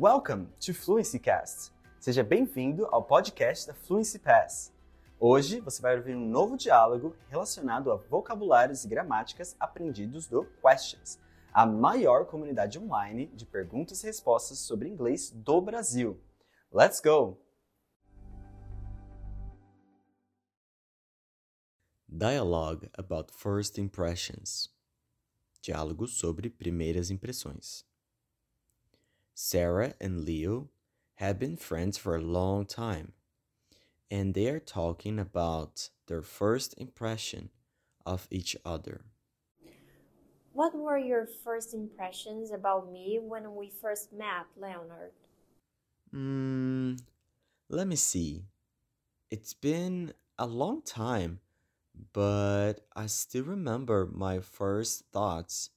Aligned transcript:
Welcome 0.00 0.48
to 0.60 0.72
Fluency 0.72 1.18
Cast. 1.18 1.74
Seja 1.98 2.24
bem-vindo 2.24 2.86
ao 2.86 3.04
podcast 3.04 3.66
da 3.66 3.74
Fluency 3.74 4.18
Pass. 4.18 4.72
Hoje 5.18 5.60
você 5.60 5.82
vai 5.82 5.94
ouvir 5.94 6.16
um 6.16 6.26
novo 6.26 6.56
diálogo 6.56 7.14
relacionado 7.28 7.92
a 7.92 7.96
vocabulários 7.96 8.82
e 8.82 8.88
gramáticas 8.88 9.54
aprendidos 9.60 10.26
do 10.26 10.46
Questions, 10.62 11.18
a 11.52 11.66
maior 11.66 12.24
comunidade 12.24 12.78
online 12.78 13.26
de 13.26 13.44
perguntas 13.44 14.02
e 14.02 14.06
respostas 14.06 14.60
sobre 14.60 14.88
inglês 14.88 15.30
do 15.32 15.60
Brasil. 15.60 16.18
Let's 16.72 16.98
go! 16.98 17.36
Dialogue 22.08 22.88
about 22.96 23.30
first 23.34 23.76
impressions. 23.76 24.74
Diálogo 25.60 26.06
sobre 26.06 26.48
primeiras 26.48 27.10
impressões. 27.10 27.89
Sarah 29.42 29.94
and 29.98 30.26
Leo 30.26 30.68
have 31.14 31.38
been 31.38 31.56
friends 31.56 31.96
for 31.96 32.14
a 32.14 32.20
long 32.20 32.66
time, 32.66 33.14
and 34.10 34.34
they 34.34 34.48
are 34.50 34.60
talking 34.60 35.18
about 35.18 35.88
their 36.08 36.20
first 36.20 36.74
impression 36.76 37.48
of 38.04 38.28
each 38.30 38.54
other. 38.66 39.00
What 40.52 40.74
were 40.74 40.98
your 40.98 41.26
first 41.26 41.72
impressions 41.72 42.52
about 42.52 42.92
me 42.92 43.18
when 43.18 43.54
we 43.54 43.70
first 43.70 44.12
met, 44.12 44.44
Leonard? 44.58 45.12
Hmm, 46.10 46.96
let 47.70 47.88
me 47.88 47.96
see. 47.96 48.44
It's 49.30 49.54
been 49.54 50.12
a 50.38 50.46
long 50.46 50.82
time, 50.82 51.40
but 52.12 52.74
I 52.94 53.06
still 53.06 53.44
remember 53.44 54.06
my 54.12 54.40
first 54.40 55.06
thoughts 55.10 55.70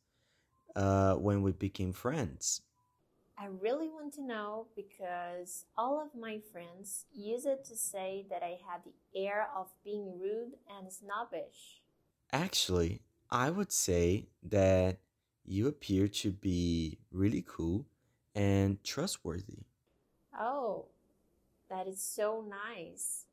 uh, 0.75 1.15
when 1.15 1.41
we 1.41 1.53
became 1.53 1.93
friends. 1.93 2.61
I 3.43 3.47
really 3.59 3.89
want 3.89 4.13
to 4.13 4.23
know 4.23 4.67
because 4.73 5.65
all 5.77 6.01
of 6.01 6.17
my 6.17 6.39
friends 6.53 7.07
use 7.11 7.45
it 7.45 7.65
to 7.65 7.75
say 7.75 8.25
that 8.29 8.41
I 8.41 8.57
had 8.65 8.85
the 8.85 9.19
air 9.19 9.49
of 9.53 9.67
being 9.83 10.17
rude 10.17 10.53
and 10.69 10.89
snobbish. 10.89 11.81
Actually, 12.31 13.01
I 13.29 13.49
would 13.49 13.73
say 13.73 14.29
that 14.43 14.99
you 15.43 15.67
appear 15.67 16.07
to 16.07 16.31
be 16.31 16.99
really 17.11 17.43
cool 17.45 17.85
and 18.33 18.81
trustworthy. 18.81 19.65
Oh, 20.39 20.85
that 21.69 21.85
is 21.85 22.01
so 22.01 22.45
nice. 22.47 23.25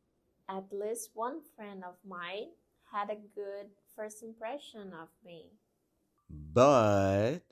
At 0.49 0.73
least 0.73 1.11
one 1.15 1.41
friend 1.55 1.85
of 1.85 1.95
mine 2.05 2.49
had 2.91 3.11
a 3.11 3.23
good 3.37 3.69
first 3.95 4.25
impression 4.25 4.93
of 4.93 5.11
me. 5.25 5.53
But 6.29 7.43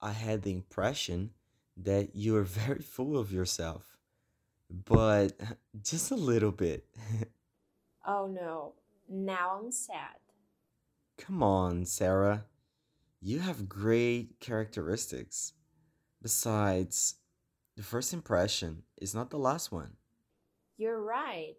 I 0.00 0.12
had 0.12 0.42
the 0.42 0.52
impression 0.52 1.30
that 1.76 2.14
you 2.14 2.36
are 2.36 2.42
very 2.42 2.80
full 2.94 3.16
of 3.18 3.32
yourself. 3.32 3.96
But 4.70 5.32
just 5.82 6.10
a 6.10 6.16
little 6.16 6.52
bit. 6.52 6.86
Oh 8.06 8.26
no, 8.26 8.74
now 9.08 9.58
I'm 9.58 9.72
sad. 9.72 10.18
Come 11.16 11.42
on, 11.42 11.86
Sarah. 11.86 12.44
You 13.22 13.38
have 13.38 13.66
great 13.66 14.40
characteristics. 14.40 15.54
Besides, 16.20 17.14
the 17.76 17.82
first 17.82 18.12
impression 18.12 18.82
is 19.00 19.14
not 19.14 19.30
the 19.30 19.38
last 19.38 19.72
one. 19.72 19.92
You're 20.76 21.00
right, 21.00 21.56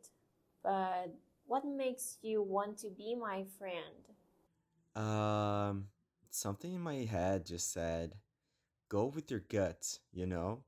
but 0.61 1.15
what 1.47 1.65
makes 1.65 2.17
you 2.21 2.43
want 2.43 2.77
to 2.79 2.89
be 2.89 3.15
my 3.15 3.45
friend? 3.57 4.05
Um, 4.95 5.87
something 6.29 6.73
in 6.73 6.81
my 6.81 7.05
head 7.05 7.45
just 7.45 7.73
said, 7.73 8.13
go 8.89 9.05
with 9.05 9.31
your 9.31 9.41
gut, 9.41 9.99
you 10.11 10.25
know? 10.25 10.63